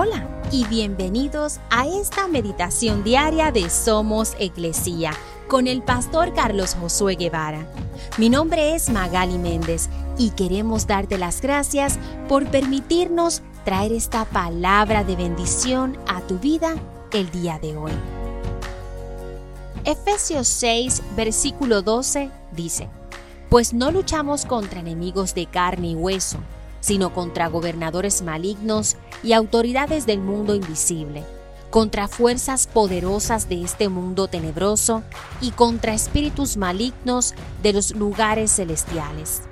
Hola 0.00 0.28
y 0.52 0.64
bienvenidos 0.66 1.58
a 1.70 1.88
esta 1.88 2.28
meditación 2.28 3.02
diaria 3.02 3.50
de 3.50 3.68
Somos 3.68 4.36
Iglesia 4.38 5.10
con 5.48 5.66
el 5.66 5.82
pastor 5.82 6.32
Carlos 6.34 6.76
Josué 6.80 7.16
Guevara. 7.16 7.66
Mi 8.16 8.28
nombre 8.28 8.76
es 8.76 8.90
Magali 8.90 9.38
Méndez 9.38 9.88
y 10.16 10.30
queremos 10.30 10.86
darte 10.86 11.18
las 11.18 11.40
gracias 11.40 11.98
por 12.28 12.46
permitirnos 12.46 13.42
traer 13.64 13.90
esta 13.90 14.24
palabra 14.24 15.02
de 15.02 15.16
bendición 15.16 15.98
a 16.06 16.20
tu 16.20 16.38
vida 16.38 16.76
el 17.10 17.28
día 17.32 17.58
de 17.58 17.76
hoy. 17.76 17.92
Efesios 19.84 20.46
6, 20.46 21.02
versículo 21.16 21.82
12 21.82 22.30
dice, 22.52 22.88
Pues 23.48 23.74
no 23.74 23.90
luchamos 23.90 24.46
contra 24.46 24.78
enemigos 24.78 25.34
de 25.34 25.46
carne 25.46 25.88
y 25.88 25.94
hueso, 25.96 26.38
sino 26.80 27.12
contra 27.12 27.48
gobernadores 27.48 28.22
malignos 28.22 28.96
y 29.22 29.32
autoridades 29.32 30.06
del 30.06 30.20
mundo 30.20 30.54
invisible, 30.54 31.24
contra 31.70 32.08
fuerzas 32.08 32.66
poderosas 32.66 33.48
de 33.48 33.62
este 33.62 33.88
mundo 33.88 34.28
tenebroso 34.28 35.02
y 35.40 35.50
contra 35.50 35.94
espíritus 35.94 36.56
malignos 36.56 37.34
de 37.62 37.72
los 37.72 37.94
lugares 37.94 38.52
celestiales. 38.52 39.42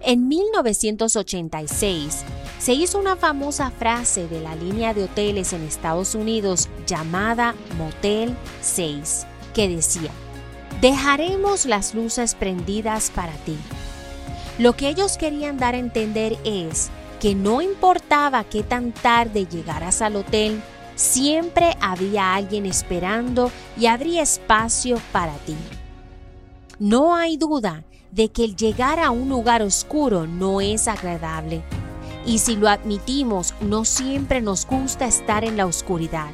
En 0.00 0.26
1986 0.26 2.24
se 2.58 2.72
hizo 2.72 2.98
una 2.98 3.16
famosa 3.16 3.70
frase 3.70 4.26
de 4.26 4.40
la 4.40 4.56
línea 4.56 4.94
de 4.94 5.04
hoteles 5.04 5.52
en 5.52 5.62
Estados 5.62 6.14
Unidos 6.14 6.68
llamada 6.86 7.54
Motel 7.78 8.34
6, 8.62 9.26
que 9.54 9.68
decía, 9.68 10.10
dejaremos 10.80 11.66
las 11.66 11.94
luces 11.94 12.34
prendidas 12.34 13.10
para 13.10 13.32
ti 13.44 13.56
lo 14.58 14.74
que 14.74 14.88
ellos 14.88 15.16
querían 15.16 15.56
dar 15.56 15.74
a 15.74 15.78
entender 15.78 16.36
es 16.44 16.90
que 17.20 17.34
no 17.34 17.62
importaba 17.62 18.44
qué 18.44 18.62
tan 18.62 18.92
tarde 18.92 19.46
llegaras 19.46 20.02
al 20.02 20.16
hotel, 20.16 20.60
siempre 20.94 21.76
había 21.80 22.34
alguien 22.34 22.66
esperando 22.66 23.50
y 23.78 23.86
habría 23.86 24.22
espacio 24.22 25.00
para 25.12 25.34
ti. 25.38 25.56
No 26.78 27.14
hay 27.14 27.36
duda 27.36 27.84
de 28.10 28.30
que 28.30 28.44
el 28.44 28.56
llegar 28.56 28.98
a 28.98 29.10
un 29.10 29.28
lugar 29.28 29.62
oscuro 29.62 30.26
no 30.26 30.60
es 30.60 30.88
agradable. 30.88 31.62
Y 32.26 32.38
si 32.38 32.56
lo 32.56 32.68
admitimos, 32.68 33.54
no 33.60 33.84
siempre 33.84 34.42
nos 34.42 34.66
gusta 34.66 35.06
estar 35.06 35.44
en 35.44 35.56
la 35.56 35.66
oscuridad. 35.66 36.30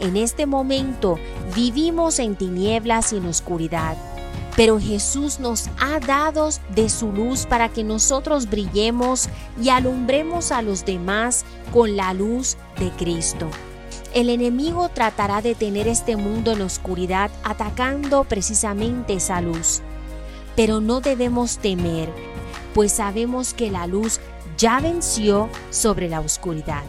En 0.00 0.16
este 0.16 0.46
momento 0.46 1.18
vivimos 1.56 2.18
en 2.18 2.36
tinieblas 2.36 3.12
y 3.12 3.16
en 3.16 3.26
oscuridad 3.26 3.96
pero 4.58 4.80
Jesús 4.80 5.38
nos 5.38 5.68
ha 5.78 6.00
dado 6.00 6.48
de 6.74 6.88
su 6.88 7.12
luz 7.12 7.46
para 7.46 7.68
que 7.68 7.84
nosotros 7.84 8.50
brillemos 8.50 9.28
y 9.62 9.68
alumbremos 9.68 10.50
a 10.50 10.62
los 10.62 10.84
demás 10.84 11.44
con 11.72 11.96
la 11.96 12.12
luz 12.12 12.56
de 12.76 12.90
Cristo. 12.90 13.48
El 14.14 14.28
enemigo 14.28 14.88
tratará 14.88 15.42
de 15.42 15.54
tener 15.54 15.86
este 15.86 16.16
mundo 16.16 16.50
en 16.50 16.62
oscuridad 16.62 17.30
atacando 17.44 18.24
precisamente 18.24 19.12
esa 19.14 19.40
luz. 19.40 19.80
Pero 20.56 20.80
no 20.80 21.00
debemos 21.00 21.58
temer, 21.58 22.12
pues 22.74 22.90
sabemos 22.90 23.54
que 23.54 23.70
la 23.70 23.86
luz 23.86 24.18
ya 24.56 24.80
venció 24.80 25.48
sobre 25.70 26.08
la 26.08 26.18
oscuridad. 26.18 26.82